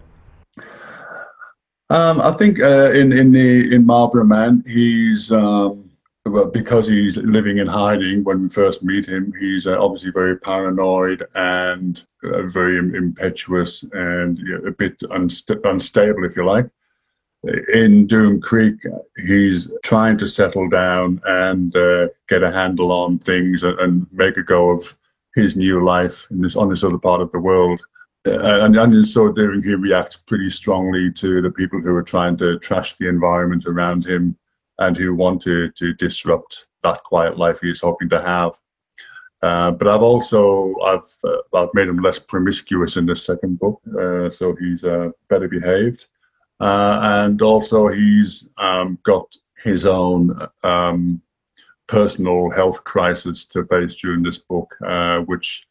Um, 1.90 2.20
I 2.22 2.32
think 2.34 2.60
uh, 2.60 2.92
in 2.92 3.12
in 3.14 3.32
the 3.32 3.74
in 3.74 3.86
Marlborough 3.86 4.26
Man, 4.26 4.64
he's 4.68 5.32
um, 5.32 5.90
because 6.52 6.88
he's 6.88 7.18
living 7.18 7.60
in 7.60 7.68
hiding. 7.68 8.24
When 8.24 8.44
we 8.44 8.50
first 8.50 8.84
meet 8.84 9.06
him, 9.06 9.34
he's 9.40 9.68
uh, 9.68 9.82
obviously 9.82 10.12
very 10.12 10.38
paranoid 10.38 11.26
and 11.36 12.02
uh, 12.24 12.44
very 12.44 12.78
impetuous 12.78 13.84
and 13.94 14.38
you 14.40 14.60
know, 14.60 14.68
a 14.68 14.72
bit 14.72 15.00
unst- 15.00 15.64
unstable, 15.64 16.26
if 16.26 16.36
you 16.36 16.46
like 16.46 16.70
in 17.74 18.08
Doom 18.08 18.42
Creek, 18.42 18.76
he's 19.26 19.72
trying 19.84 20.18
to 20.18 20.28
settle 20.28 20.70
down 20.70 21.22
and 21.26 21.76
uh, 21.76 22.08
get 22.28 22.44
a 22.44 22.52
handle 22.52 22.92
on 22.92 23.20
things 23.20 23.64
and, 23.64 23.80
and, 23.80 24.08
make 24.12 24.38
a 24.38 24.44
go 24.44 24.72
of 24.72 24.96
his 25.36 25.56
new 25.56 25.84
life 25.84 26.28
in 26.32 26.42
this 26.42 26.56
on 26.56 26.70
this 26.70 26.84
other 26.84 26.98
part 26.98 27.22
of 27.22 27.32
the 27.32 27.40
world. 27.40 27.82
Uh, 28.26 28.66
and, 28.66 28.76
and 28.76 28.94
in 28.94 29.06
so 29.06 29.32
doing, 29.32 29.64
he 29.64 29.76
reacts 29.76 30.18
pretty 30.18 30.50
strongly 30.50 31.12
to 31.14 31.42
the 31.42 31.52
people 31.52 31.80
who 31.80 31.96
are 31.96 32.04
trying 32.04 32.36
to 32.38 32.60
trash 32.60 32.96
the 33.00 33.08
environment 33.08 33.66
around 33.66 34.06
him 34.06 34.36
and 34.80 34.98
who 34.98 35.16
want 35.16 35.42
to, 35.42 35.70
to 35.72 35.94
disrupt 35.94 36.68
that 36.84 37.04
quiet 37.04 37.38
life 37.38 37.60
he's 37.62 37.80
hoping 37.80 38.10
to 38.10 38.22
have. 38.22 38.54
Uh, 39.44 39.72
but 39.72 39.88
I've 39.88 40.02
also 40.02 40.74
I've 40.84 41.16
uh, 41.24 41.38
I've 41.54 41.74
made 41.74 41.88
him 41.88 42.00
less 42.00 42.18
promiscuous 42.18 42.98
in 42.98 43.06
the 43.06 43.16
second 43.16 43.60
book, 43.60 43.80
uh, 43.90 44.32
so 44.32 44.56
he's 44.60 44.84
uh, 44.84 45.10
better 45.30 45.48
behaved. 45.48 46.08
Uh, 46.60 47.00
and 47.02 47.42
also, 47.42 47.88
he's 47.88 48.50
um, 48.58 48.98
got 49.04 49.36
his 49.64 49.86
own 49.86 50.48
um, 50.64 51.22
personal 51.88 52.50
health 52.50 52.84
crisis 52.84 53.46
to 53.46 53.66
face 53.66 53.96
during 53.96 54.24
this 54.24 54.40
book, 54.40 54.76
uh, 54.86 55.20
which 55.20 55.68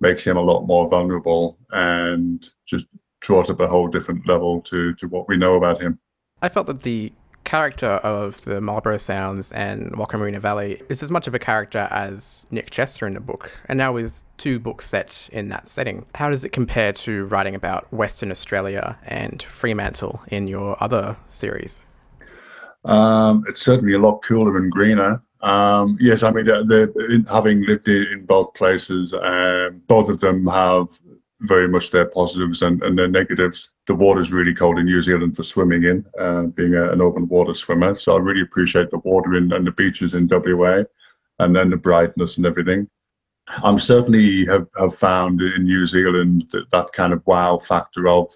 makes 0.00 0.24
him 0.24 0.36
a 0.36 0.42
lot 0.42 0.66
more 0.66 0.88
vulnerable 0.88 1.58
and 1.72 2.50
just 2.66 2.86
draws 3.20 3.50
up 3.50 3.60
a 3.60 3.66
whole 3.66 3.88
different 3.88 4.26
level 4.28 4.60
to, 4.62 4.94
to 4.94 5.08
what 5.08 5.28
we 5.28 5.36
know 5.36 5.56
about 5.56 5.80
him. 5.80 5.98
I 6.40 6.48
felt 6.48 6.68
that 6.68 6.82
the 6.82 7.12
character 7.48 7.92
of 8.04 8.44
the 8.44 8.60
Marlborough 8.60 8.98
Sounds 8.98 9.50
and 9.52 9.90
Wakamarina 9.92 10.38
Valley 10.38 10.82
is 10.90 11.02
as 11.02 11.10
much 11.10 11.26
of 11.26 11.34
a 11.34 11.38
character 11.38 11.88
as 11.90 12.44
Nick 12.50 12.70
Chester 12.70 13.06
in 13.06 13.14
the 13.14 13.20
book, 13.20 13.50
and 13.64 13.78
now 13.78 13.90
with 13.90 14.22
two 14.36 14.58
books 14.58 14.86
set 14.86 15.30
in 15.32 15.48
that 15.48 15.66
setting. 15.66 16.04
How 16.14 16.28
does 16.28 16.44
it 16.44 16.50
compare 16.50 16.92
to 16.92 17.24
writing 17.24 17.54
about 17.54 17.90
Western 17.90 18.30
Australia 18.30 18.98
and 19.02 19.42
Fremantle 19.42 20.20
in 20.28 20.46
your 20.46 20.76
other 20.84 21.16
series? 21.26 21.80
Um, 22.84 23.42
it's 23.48 23.62
certainly 23.62 23.94
a 23.94 23.98
lot 23.98 24.18
cooler 24.18 24.58
and 24.58 24.70
greener. 24.70 25.22
Um, 25.40 25.96
yes, 26.02 26.22
I 26.22 26.30
mean, 26.30 26.46
having 27.30 27.64
lived 27.64 27.88
in 27.88 28.26
both 28.26 28.52
places, 28.52 29.14
um, 29.14 29.80
both 29.86 30.10
of 30.10 30.20
them 30.20 30.46
have 30.48 31.00
very 31.42 31.68
much 31.68 31.90
their 31.90 32.06
positives 32.06 32.62
and, 32.62 32.82
and 32.82 32.98
their 32.98 33.08
negatives. 33.08 33.70
The 33.86 33.94
water's 33.94 34.32
really 34.32 34.54
cold 34.54 34.78
in 34.78 34.86
New 34.86 35.02
Zealand 35.02 35.36
for 35.36 35.44
swimming 35.44 35.84
in, 35.84 36.04
uh, 36.18 36.42
being 36.42 36.74
a, 36.74 36.90
an 36.90 37.00
open 37.00 37.28
water 37.28 37.54
swimmer. 37.54 37.96
So 37.96 38.16
I 38.16 38.18
really 38.18 38.42
appreciate 38.42 38.90
the 38.90 38.98
water 38.98 39.34
in, 39.34 39.52
and 39.52 39.66
the 39.66 39.72
beaches 39.72 40.14
in 40.14 40.28
WA 40.28 40.82
and 41.38 41.54
then 41.54 41.70
the 41.70 41.76
brightness 41.76 42.36
and 42.36 42.46
everything. 42.46 42.88
I'm 43.62 43.78
certainly 43.78 44.44
have, 44.46 44.66
have 44.78 44.96
found 44.96 45.40
in 45.40 45.64
New 45.64 45.86
Zealand 45.86 46.48
that, 46.50 46.70
that 46.70 46.92
kind 46.92 47.12
of 47.12 47.26
wow 47.26 47.58
factor 47.58 48.08
of 48.08 48.30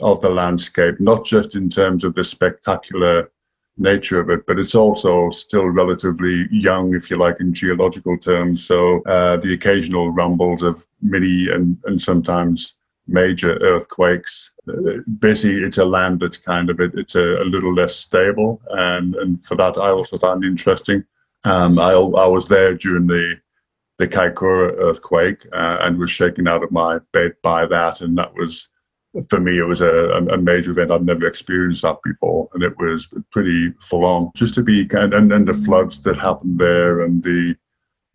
of 0.00 0.20
the 0.20 0.28
landscape, 0.28 1.00
not 1.00 1.24
just 1.24 1.54
in 1.54 1.70
terms 1.70 2.04
of 2.04 2.14
the 2.14 2.22
spectacular 2.22 3.30
nature 3.78 4.20
of 4.20 4.30
it, 4.30 4.46
but 4.46 4.58
it's 4.58 4.74
also 4.74 5.30
still 5.30 5.66
relatively 5.66 6.46
young, 6.50 6.94
if 6.94 7.10
you 7.10 7.16
like, 7.16 7.40
in 7.40 7.52
geological 7.52 8.16
terms. 8.16 8.64
So 8.64 9.02
uh, 9.02 9.36
the 9.36 9.52
occasional 9.52 10.10
rumbles 10.10 10.62
of 10.62 10.86
mini 11.02 11.48
and, 11.50 11.76
and 11.84 12.00
sometimes 12.00 12.74
major 13.08 13.56
earthquakes. 13.58 14.52
Uh, 14.68 14.98
basically, 15.18 15.62
it's 15.62 15.78
a 15.78 15.84
land 15.84 16.20
that's 16.20 16.38
kind 16.38 16.70
of 16.70 16.80
it, 16.80 16.92
it's 16.94 17.14
a, 17.14 17.42
a, 17.42 17.44
little 17.44 17.72
less 17.72 17.96
stable, 17.96 18.60
and 18.70 19.14
and 19.16 19.42
for 19.44 19.54
that 19.56 19.78
I 19.78 19.90
also 19.90 20.18
found 20.18 20.44
interesting. 20.44 21.04
Um, 21.44 21.78
I 21.78 21.92
I 21.92 22.26
was 22.26 22.48
there 22.48 22.74
during 22.74 23.06
the 23.06 23.36
the 23.98 24.08
Kaikoura 24.08 24.76
earthquake 24.78 25.46
uh, 25.52 25.78
and 25.80 25.98
was 25.98 26.10
shaken 26.10 26.48
out 26.48 26.62
of 26.62 26.70
my 26.72 26.98
bed 27.12 27.34
by 27.42 27.66
that, 27.66 28.00
and 28.00 28.16
that 28.18 28.34
was 28.34 28.68
for 29.28 29.40
me, 29.40 29.58
it 29.58 29.64
was 29.64 29.80
a, 29.80 30.10
a 30.30 30.36
major 30.36 30.70
event. 30.72 30.90
I'd 30.90 31.04
never 31.04 31.26
experienced 31.26 31.82
that 31.82 31.98
before, 32.04 32.48
and 32.54 32.62
it 32.62 32.76
was 32.78 33.08
pretty 33.32 33.72
full 33.80 34.04
on. 34.04 34.30
Just 34.34 34.54
to 34.54 34.62
be 34.62 34.86
kind, 34.86 35.14
and 35.14 35.30
then 35.30 35.44
the 35.44 35.54
floods 35.54 36.02
that 36.02 36.18
happened 36.18 36.58
there, 36.58 37.02
and 37.02 37.22
the 37.22 37.56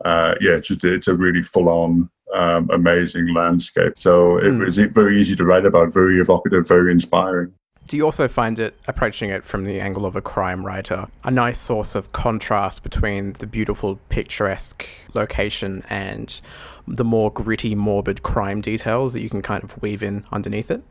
uh, 0.06 0.36
yeah, 0.42 0.60
just 0.60 0.84
it's 0.84 1.08
a 1.08 1.16
really 1.16 1.42
full 1.44 1.70
on, 1.70 2.10
um, 2.34 2.70
amazing 2.72 3.34
landscape. 3.34 3.94
So 3.98 4.38
it 4.38 4.52
mm. 4.52 4.66
was 4.66 4.78
very 4.78 5.20
easy 5.20 5.36
to 5.36 5.46
write 5.46 5.66
about, 5.66 5.94
very 5.94 6.20
evocative, 6.20 6.68
very 6.68 6.92
inspiring. 6.92 7.54
Do 7.88 7.98
you 7.98 8.06
also 8.06 8.28
find 8.28 8.58
it, 8.60 8.78
approaching 8.88 9.32
it 9.32 9.44
from 9.44 9.66
the 9.66 9.82
angle 9.82 10.06
of 10.06 10.16
a 10.16 10.22
crime 10.22 10.66
writer, 10.66 11.08
a 11.24 11.32
nice 11.32 11.60
source 11.60 11.94
of 11.96 12.12
contrast 12.14 12.84
between 12.84 13.34
the 13.34 13.48
beautiful, 13.48 14.00
picturesque 14.10 14.88
location 15.14 15.84
and 15.90 16.40
the 16.88 17.04
more 17.04 17.32
gritty, 17.32 17.76
morbid 17.76 18.24
crime 18.24 18.62
details 18.62 19.14
that 19.14 19.22
you 19.22 19.30
can 19.30 19.42
kind 19.42 19.64
of 19.64 19.82
weave 19.82 20.04
in 20.04 20.24
underneath 20.32 20.72
it? 20.72 20.84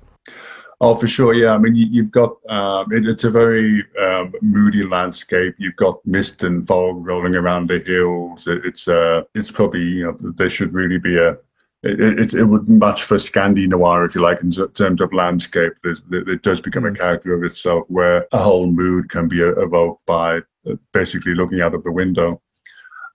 Oh, 0.82 0.94
for 0.94 1.06
sure. 1.06 1.35
Yeah. 1.35 1.52
I 1.52 1.59
mean, 1.59 1.75
you, 1.75 2.02
have 2.02 2.11
got 2.11 2.37
um, 2.49 2.90
it, 2.90 3.06
it's 3.06 3.25
a 3.25 3.30
very 3.30 3.85
um, 4.00 4.32
moody 4.40 4.82
landscape. 4.85 5.54
You've 5.59 5.76
got 5.76 6.04
mist 6.06 6.42
and 6.42 6.66
fog 6.66 7.06
rolling 7.06 7.37
around 7.37 7.68
the 7.68 7.80
hills. 7.80 8.47
It, 8.47 8.64
it's 8.64 8.88
uh, 8.88 9.23
it's 9.35 9.50
probably 9.50 9.82
you 9.82 10.04
know 10.04 10.32
there 10.32 10.49
should 10.49 10.73
really 10.73 10.99
be 10.99 11.18
a 11.18 11.37
it, 11.82 12.00
it, 12.00 12.34
it 12.34 12.44
would 12.44 12.68
match 12.68 13.04
for 13.04 13.16
Scandi 13.16 13.66
noir, 13.66 14.04
if 14.04 14.14
you 14.14 14.20
like, 14.20 14.42
in 14.42 14.50
terms 14.50 15.00
of 15.00 15.12
landscape. 15.12 15.72
There's, 15.82 16.02
it 16.10 16.42
does 16.42 16.60
become 16.60 16.84
a 16.84 16.90
mm. 16.90 16.96
character 16.96 17.34
of 17.34 17.42
itself 17.42 17.84
where 17.88 18.26
a 18.32 18.38
whole 18.38 18.66
mood 18.66 19.08
can 19.08 19.28
be 19.28 19.40
evoked 19.40 20.04
by 20.06 20.38
uh, 20.68 20.75
basically 20.92 21.34
looking 21.34 21.62
out 21.62 21.75
of 21.75 21.82
the 21.84 21.92
window. 21.92 22.40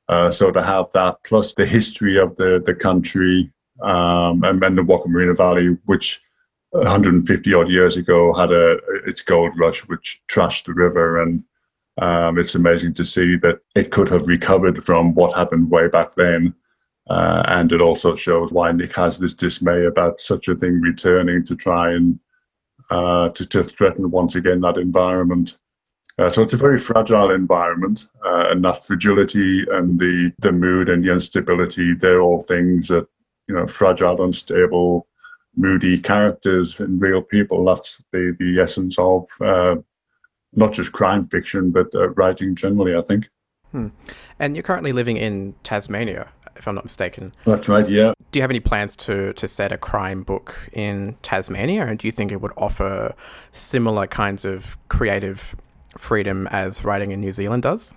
Uh, 0.07 0.31
so 0.31 0.51
to 0.51 0.63
have 0.63 0.85
that 0.93 1.17
plus 1.23 1.53
the 1.53 1.65
history 1.65 2.17
of 2.17 2.35
the, 2.35 2.61
the 2.65 2.75
country 2.75 3.51
um, 3.81 4.43
and 4.43 4.61
then 4.61 4.75
the 4.75 4.83
Wakamarina 4.83 5.35
Valley, 5.35 5.77
which 5.85 6.21
150 6.71 7.53
odd 7.53 7.69
years 7.69 7.97
ago 7.97 8.33
had 8.33 8.51
a 8.51 8.77
its 9.05 9.21
gold 9.21 9.57
rush, 9.57 9.79
which 9.87 10.21
trashed 10.29 10.65
the 10.65 10.73
river, 10.73 11.21
and 11.21 11.43
um, 12.01 12.37
it's 12.37 12.55
amazing 12.55 12.93
to 12.95 13.05
see 13.05 13.37
that 13.37 13.59
it 13.75 13.91
could 13.91 14.09
have 14.09 14.27
recovered 14.27 14.83
from 14.83 15.13
what 15.13 15.35
happened 15.35 15.71
way 15.71 15.87
back 15.87 16.15
then. 16.15 16.53
Uh, 17.09 17.43
and 17.47 17.71
it 17.71 17.81
also 17.81 18.15
shows 18.15 18.51
why 18.51 18.71
Nick 18.71 18.95
has 18.95 19.17
this 19.17 19.33
dismay 19.33 19.85
about 19.85 20.19
such 20.19 20.47
a 20.47 20.55
thing 20.55 20.81
returning 20.81 21.45
to 21.45 21.55
try 21.55 21.93
and 21.93 22.19
uh, 22.89 23.29
to, 23.29 23.45
to 23.45 23.63
threaten 23.63 24.09
once 24.09 24.35
again 24.35 24.61
that 24.61 24.77
environment. 24.77 25.57
Uh, 26.17 26.29
so 26.29 26.41
it's 26.41 26.53
a 26.53 26.57
very 26.57 26.79
fragile 26.79 27.31
environment, 27.31 28.07
uh, 28.25 28.49
and 28.49 28.63
that 28.63 28.85
fragility 28.85 29.65
and 29.71 29.99
the 29.99 30.31
the 30.39 30.51
mood 30.51 30.87
and 30.87 31.03
the 31.03 31.11
instability, 31.11 31.93
they're 31.93 32.21
all 32.21 32.41
things 32.41 32.87
that 32.87 33.05
you 33.47 33.55
know, 33.55 33.67
fragile, 33.67 34.23
unstable, 34.23 35.07
moody 35.55 35.99
characters 35.99 36.79
and 36.79 37.01
real 37.01 37.21
people. 37.21 37.65
That's 37.65 38.01
the 38.11 38.35
the 38.39 38.59
essence 38.59 38.97
of 38.97 39.27
uh, 39.41 39.75
not 40.53 40.73
just 40.73 40.91
crime 40.91 41.27
fiction, 41.27 41.71
but 41.71 41.93
uh, 41.93 42.09
writing 42.09 42.55
generally. 42.55 42.95
I 42.95 43.01
think. 43.01 43.25
Hmm. 43.71 43.87
And 44.39 44.55
you're 44.55 44.63
currently 44.63 44.93
living 44.93 45.17
in 45.17 45.53
Tasmania 45.63 46.29
if 46.55 46.67
I'm 46.67 46.75
not 46.75 46.83
mistaken. 46.83 47.33
That's 47.45 47.67
right, 47.67 47.87
yeah. 47.89 48.13
Do 48.31 48.39
you 48.39 48.41
have 48.41 48.51
any 48.51 48.59
plans 48.59 48.95
to, 48.97 49.33
to 49.33 49.47
set 49.47 49.71
a 49.71 49.77
crime 49.77 50.23
book 50.23 50.69
in 50.73 51.17
Tasmania? 51.21 51.85
And 51.85 51.99
do 51.99 52.07
you 52.07 52.11
think 52.11 52.31
it 52.31 52.41
would 52.41 52.53
offer 52.57 53.13
similar 53.51 54.07
kinds 54.07 54.45
of 54.45 54.77
creative 54.87 55.55
freedom 55.97 56.47
as 56.47 56.83
writing 56.83 57.11
in 57.11 57.21
New 57.21 57.31
Zealand 57.31 57.63
does? 57.63 57.93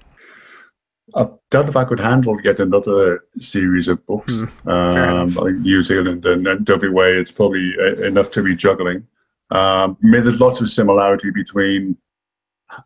I 1.14 1.26
don't 1.50 1.64
know 1.64 1.70
if 1.70 1.76
I 1.76 1.84
could 1.84 2.00
handle 2.00 2.36
yet 2.42 2.60
another 2.60 3.24
series 3.38 3.88
of 3.88 4.04
books. 4.06 4.40
Mm, 4.66 4.70
um, 4.70 5.34
like 5.34 5.54
New 5.54 5.82
Zealand 5.82 6.26
and, 6.26 6.46
and 6.46 6.68
WA, 6.68 7.04
it's 7.04 7.30
probably 7.30 7.74
enough 8.02 8.30
to 8.32 8.42
be 8.42 8.54
juggling. 8.54 9.06
Um, 9.50 9.96
I 10.04 10.06
mean, 10.06 10.24
there's 10.24 10.40
lots 10.40 10.60
of 10.60 10.68
similarity 10.68 11.30
between 11.30 11.96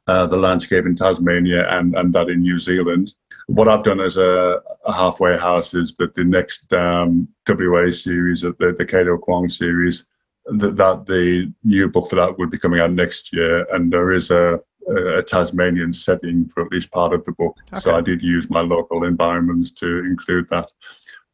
uh, 0.07 0.27
the 0.27 0.37
landscape 0.37 0.87
in 0.87 0.95
Tasmania 0.95 1.69
and, 1.69 1.97
and 1.97 2.13
that 2.13 2.29
in 2.29 2.43
New 2.43 2.61
Zealand. 2.61 3.13
What 3.47 3.69
I've 3.69 3.85
done 3.85 4.01
as 4.01 4.17
a, 4.17 4.61
a 4.85 4.93
halfway 4.93 5.37
house 5.37 5.75
is 5.75 5.95
that 5.99 6.15
the 6.15 6.25
next 6.25 6.73
um, 6.73 7.29
WA 7.49 7.91
series, 7.91 8.43
of 8.43 8.57
the, 8.59 8.73
the 8.73 8.87
Cato 8.87 9.19
Kwong 9.19 9.49
series, 9.49 10.05
that, 10.47 10.77
that 10.77 11.07
the 11.07 11.53
new 11.65 11.89
book 11.89 12.09
for 12.09 12.17
that 12.17 12.39
would 12.39 12.51
be 12.51 12.59
coming 12.59 12.81
out 12.81 12.93
next 12.93 13.33
year, 13.33 13.67
and 13.73 13.93
there 13.93 14.13
is 14.13 14.31
a, 14.31 14.61
a 14.89 15.23
Tasmanian 15.23 15.93
setting 15.93 16.49
for 16.49 16.65
at 16.65 16.73
least 16.73 16.91
part 16.91 17.13
of 17.13 17.25
the 17.25 17.33
book. 17.33 17.57
Okay. 17.73 17.81
So 17.81 17.95
I 17.95 18.01
did 18.01 18.23
use 18.23 18.51
my 18.51 18.61
local 18.61 19.05
environments 19.05 19.71
to 19.73 19.99
include 20.01 20.49
that. 20.51 20.71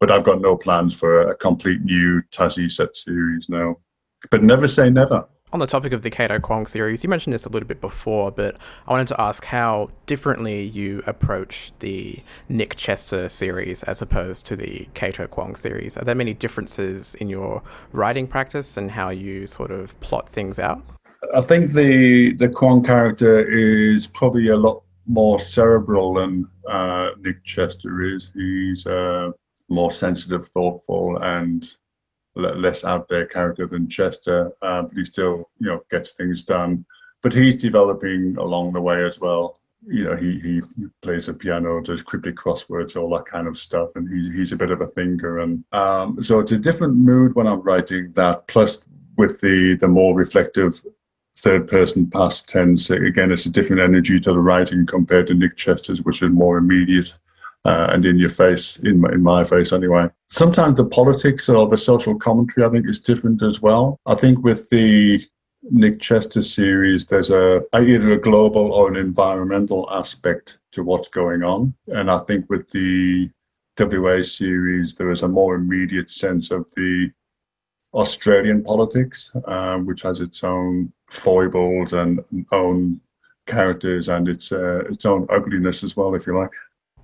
But 0.00 0.10
I've 0.10 0.24
got 0.24 0.40
no 0.40 0.56
plans 0.56 0.94
for 0.94 1.30
a 1.30 1.34
complete 1.34 1.80
new 1.82 2.22
Tassie 2.30 2.70
set 2.70 2.96
series 2.96 3.48
now. 3.48 3.76
But 4.30 4.44
never 4.44 4.68
say 4.68 4.90
never 4.90 5.26
on 5.52 5.60
the 5.60 5.66
topic 5.66 5.92
of 5.92 6.02
the 6.02 6.10
Cato 6.10 6.38
Kwong 6.38 6.66
series, 6.66 7.02
you 7.02 7.08
mentioned 7.08 7.32
this 7.32 7.46
a 7.46 7.48
little 7.48 7.66
bit 7.66 7.80
before, 7.80 8.30
but 8.30 8.56
I 8.86 8.92
wanted 8.92 9.08
to 9.08 9.20
ask 9.20 9.44
how 9.44 9.90
differently 10.06 10.62
you 10.62 11.02
approach 11.06 11.72
the 11.78 12.22
Nick 12.48 12.76
Chester 12.76 13.28
series 13.28 13.82
as 13.84 14.02
opposed 14.02 14.44
to 14.46 14.56
the 14.56 14.88
Cato 14.94 15.26
Kwong 15.26 15.56
series. 15.56 15.96
Are 15.96 16.04
there 16.04 16.14
many 16.14 16.34
differences 16.34 17.14
in 17.14 17.30
your 17.30 17.62
writing 17.92 18.26
practice 18.26 18.76
and 18.76 18.90
how 18.90 19.08
you 19.08 19.46
sort 19.46 19.70
of 19.70 19.98
plot 20.00 20.28
things 20.28 20.58
out? 20.58 20.82
I 21.34 21.40
think 21.40 21.72
the 21.72 22.34
the 22.34 22.48
Kwong 22.48 22.84
character 22.84 23.40
is 23.40 24.06
probably 24.06 24.48
a 24.48 24.56
lot 24.56 24.82
more 25.06 25.40
cerebral 25.40 26.14
than 26.14 26.46
uh, 26.68 27.10
Nick 27.20 27.42
Chester 27.44 28.02
is. 28.02 28.30
He's 28.34 28.86
uh, 28.86 29.30
more 29.68 29.90
sensitive, 29.90 30.46
thoughtful, 30.48 31.18
and 31.22 31.68
less 32.38 32.84
out 32.84 33.08
there 33.08 33.26
character 33.26 33.66
than 33.66 33.88
Chester, 33.88 34.52
uh, 34.62 34.82
but 34.82 34.96
he 34.96 35.04
still 35.04 35.50
you 35.58 35.68
know 35.68 35.82
gets 35.90 36.10
things 36.10 36.42
done. 36.42 36.84
But 37.22 37.32
he's 37.32 37.56
developing 37.56 38.36
along 38.38 38.72
the 38.72 38.80
way 38.80 39.04
as 39.04 39.18
well. 39.20 39.58
You 39.86 40.04
know, 40.04 40.16
he 40.16 40.38
he 40.38 40.62
plays 41.02 41.26
the 41.26 41.34
piano, 41.34 41.80
does 41.80 42.02
cryptic 42.02 42.36
crosswords, 42.36 42.96
all 42.96 43.10
that 43.16 43.26
kind 43.26 43.46
of 43.46 43.58
stuff, 43.58 43.90
and 43.96 44.08
he, 44.08 44.36
he's 44.36 44.52
a 44.52 44.56
bit 44.56 44.70
of 44.70 44.80
a 44.80 44.88
thinker. 44.88 45.40
And 45.40 45.64
um, 45.72 46.22
so 46.22 46.38
it's 46.40 46.52
a 46.52 46.58
different 46.58 46.96
mood 46.96 47.34
when 47.34 47.46
I'm 47.46 47.62
writing 47.62 48.12
that. 48.14 48.46
Plus, 48.48 48.78
with 49.16 49.40
the 49.40 49.74
the 49.74 49.88
more 49.88 50.14
reflective 50.14 50.84
third 51.36 51.68
person 51.68 52.10
past 52.10 52.48
tense, 52.48 52.90
again, 52.90 53.30
it's 53.30 53.46
a 53.46 53.50
different 53.50 53.82
energy 53.82 54.18
to 54.20 54.32
the 54.32 54.40
writing 54.40 54.86
compared 54.86 55.28
to 55.28 55.34
Nick 55.34 55.56
Chester's, 55.56 56.02
which 56.02 56.22
is 56.22 56.30
more 56.30 56.58
immediate 56.58 57.12
uh, 57.64 57.88
and 57.90 58.06
in 58.06 58.18
your 58.18 58.30
face, 58.30 58.76
in 58.78 59.00
my, 59.00 59.10
in 59.10 59.22
my 59.22 59.44
face 59.44 59.72
anyway. 59.72 60.08
Sometimes 60.30 60.76
the 60.76 60.84
politics 60.84 61.48
or 61.48 61.68
the 61.68 61.78
social 61.78 62.18
commentary, 62.18 62.66
I 62.66 62.70
think, 62.70 62.88
is 62.88 63.00
different 63.00 63.42
as 63.42 63.60
well. 63.60 63.98
I 64.06 64.14
think 64.14 64.44
with 64.44 64.68
the 64.70 65.24
Nick 65.62 66.00
Chester 66.00 66.42
series, 66.42 67.06
there's 67.06 67.30
a 67.30 67.62
either 67.74 68.12
a 68.12 68.20
global 68.20 68.72
or 68.72 68.88
an 68.88 68.96
environmental 68.96 69.88
aspect 69.90 70.58
to 70.72 70.82
what's 70.82 71.08
going 71.08 71.42
on, 71.42 71.74
and 71.88 72.10
I 72.10 72.18
think 72.18 72.48
with 72.48 72.70
the 72.70 73.30
WA 73.78 74.22
series, 74.22 74.94
there 74.94 75.10
is 75.10 75.22
a 75.22 75.28
more 75.28 75.54
immediate 75.54 76.10
sense 76.10 76.50
of 76.50 76.66
the 76.76 77.10
Australian 77.94 78.62
politics, 78.62 79.34
uh, 79.46 79.78
which 79.78 80.02
has 80.02 80.20
its 80.20 80.44
own 80.44 80.92
foibles 81.10 81.92
and 81.92 82.20
own 82.52 83.00
characters 83.46 84.08
and 84.08 84.28
its 84.28 84.52
uh, 84.52 84.84
its 84.90 85.06
own 85.06 85.26
ugliness 85.30 85.82
as 85.82 85.96
well, 85.96 86.14
if 86.14 86.26
you 86.26 86.38
like. 86.38 86.52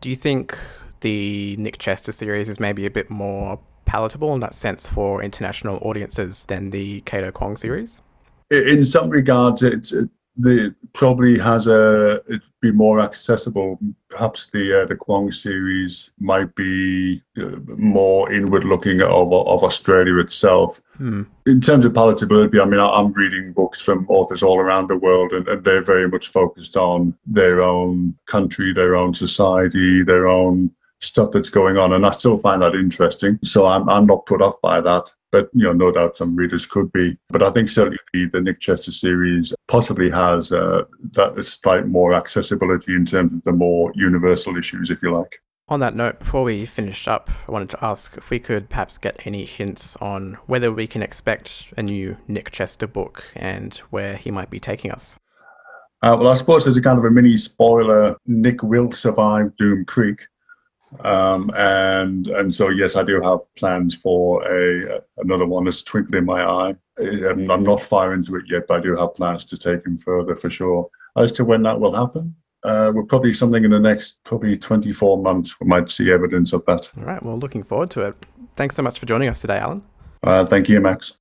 Do 0.05 0.11
you 0.11 0.17
think 0.17 0.59
the 1.01 1.57
Nick 1.57 1.79
Chester 1.79 2.13
series 2.13 2.51
is 2.51 2.61
maybe 2.61 2.85
a 2.85 2.91
bit 2.91 3.09
more 3.09 3.59
palatable 3.87 4.35
in 4.35 4.41
that 4.41 4.53
sense 4.53 4.87
for 4.87 5.23
international 5.23 5.79
audiences 5.81 6.45
than 6.45 6.69
the 6.69 7.01
Cato 7.07 7.31
Kwong 7.31 7.57
series? 7.57 8.03
In 8.51 8.85
some 8.85 9.09
regards, 9.09 9.63
it's 9.63 9.95
it, 9.95 10.11
the 10.37 10.75
probably 10.95 11.39
has 11.39 11.67
a 11.67 12.21
it'd 12.27 12.43
be 12.61 12.73
more 12.73 13.01
accessible. 13.01 13.79
Perhaps 14.09 14.49
the 14.53 14.83
uh, 14.83 14.87
the 14.87 14.97
Kwong 14.97 15.31
series 15.31 16.13
might 16.19 16.55
be 16.55 17.23
uh, 17.39 17.57
more 17.77 18.33
inward 18.33 18.65
looking 18.65 19.01
of 19.01 19.33
of 19.33 19.63
Australia 19.63 20.19
itself. 20.19 20.81
Hmm. 20.97 21.23
In 21.47 21.61
terms 21.61 21.85
of 21.85 21.93
palatability, 21.93 22.61
I 22.61 22.65
mean, 22.65 22.81
I'm 22.81 23.13
reading 23.13 23.53
books 23.53 23.81
from 23.81 24.07
authors 24.09 24.43
all 24.43 24.59
around 24.59 24.89
the 24.89 24.97
world, 24.97 25.33
and, 25.33 25.47
and 25.47 25.65
they're 25.65 25.83
very 25.83 26.09
much 26.09 26.29
focused 26.29 26.77
on 26.77 27.17
their 27.27 27.63
own 27.63 28.17
country, 28.27 28.73
their 28.73 28.97
own 28.97 29.15
society, 29.15 30.03
their 30.03 30.27
own 30.27 30.71
stuff 31.01 31.31
that's 31.33 31.51
going 31.51 31.77
on, 31.77 31.93
and 31.93 32.05
I 32.07 32.11
still 32.11 32.39
find 32.39 32.63
that 32.63 32.75
interesting. 32.75 33.39
So 33.45 33.67
I'm 33.67 33.89
I'm 33.89 34.07
not 34.07 34.27
put 34.27 34.43
off 34.43 34.61
by 34.61 34.81
that. 34.81 35.13
But 35.35 35.51
you 35.53 35.65
know, 35.65 35.73
no 35.73 35.91
doubt 35.91 36.17
some 36.17 36.37
readers 36.37 36.65
could 36.65 36.93
be. 36.93 37.19
But 37.29 37.43
I 37.43 37.51
think 37.51 37.69
certainly 37.69 37.99
the 38.13 38.41
Nick 38.41 38.61
Chester 38.61 38.93
series 38.93 39.53
possibly 39.67 40.09
has 40.09 40.53
uh, 40.53 40.85
that 41.15 41.45
slight 41.45 41.89
more 41.89 42.15
accessibility 42.15 42.95
in 42.95 43.05
terms 43.05 43.33
of 43.33 43.43
the 43.43 43.51
more 43.51 43.91
universal 43.97 44.57
issues, 44.57 44.91
if 44.91 45.03
you 45.03 45.13
like. 45.13 45.41
On 45.67 45.81
that 45.81 45.97
note, 45.97 46.21
before 46.21 46.45
we 46.45 46.67
finish 46.67 47.09
up, 47.09 47.33
I 47.49 47.51
wanted 47.51 47.71
to 47.71 47.85
ask 47.85 48.17
if 48.17 48.31
we 48.31 48.39
could 48.39 48.69
perhaps 48.69 48.97
get 48.97 49.27
any 49.27 49.45
hints 49.45 49.97
on 49.97 50.39
whether 50.47 50.71
we 50.71 50.87
can 50.87 51.03
expect 51.03 51.73
a 51.77 51.83
new 51.83 52.17
Nick 52.29 52.53
Chester 52.53 52.87
book 52.87 53.25
and 53.35 53.75
where 53.91 54.15
he 54.15 54.31
might 54.31 54.51
be 54.51 54.61
taking 54.61 54.93
us. 54.93 55.17
Uh, 56.01 56.17
well, 56.17 56.29
I 56.29 56.35
suppose 56.35 56.65
there's 56.65 56.77
a 56.77 56.83
kind 56.83 56.99
of 56.99 57.05
a 57.05 57.11
mini 57.11 57.37
spoiler. 57.37 58.15
Nick 58.27 58.63
will 58.63 58.93
survive 58.93 59.57
Doom 59.57 59.85
Creek. 59.85 60.21
Um, 61.01 61.51
and 61.57 62.29
and 62.29 62.55
so 62.55 62.69
yes, 62.69 62.97
I 62.97 63.03
do 63.03 63.21
have 63.21 63.41
plans 63.57 63.95
for 63.95 64.43
a 64.45 65.03
another 65.19 65.47
one 65.47 65.65
that's 65.65 65.83
twinkling 65.83 66.19
in 66.19 66.25
my 66.25 66.43
eye. 66.45 66.75
I'm, 66.99 67.51
I'm 67.51 67.65
not 67.65 67.81
far 67.81 68.15
into 68.15 68.37
it 68.37 68.45
yet, 68.49 68.67
but 68.69 68.79
I 68.79 68.81
do 68.81 68.97
have 68.97 69.15
plans 69.15 69.45
to 69.47 69.59
take 69.59 69.85
him 69.85 69.99
further 69.99 70.37
for 70.37 70.49
sure. 70.49 70.89
As 71.17 71.33
to 71.33 71.45
when 71.45 71.63
that 71.65 71.79
will 71.79 71.93
happen, 71.93 72.35
uh, 72.65 72.93
we're 72.95 73.05
probably 73.05 73.33
something 73.33 73.65
in 73.65 73.71
the 73.71 73.79
next 73.79 74.23
probably 74.25 74.57
24 74.57 75.19
months. 75.19 75.61
We 75.61 75.67
might 75.67 75.91
see 75.91 76.13
evidence 76.13 76.53
of 76.53 76.65
that. 76.67 76.89
All 76.97 77.05
right. 77.05 77.23
Well, 77.23 77.37
looking 77.37 77.63
forward 77.63 77.91
to 77.93 78.03
it. 78.03 78.27
Thanks 78.57 78.77
so 78.77 78.83
much 78.83 78.99
for 78.99 79.07
joining 79.07 79.29
us 79.29 79.41
today, 79.41 79.59
Alan. 79.59 79.83
Uh, 80.23 80.47
thank 80.47 80.69
you, 80.69 80.81
Max. 80.81 81.19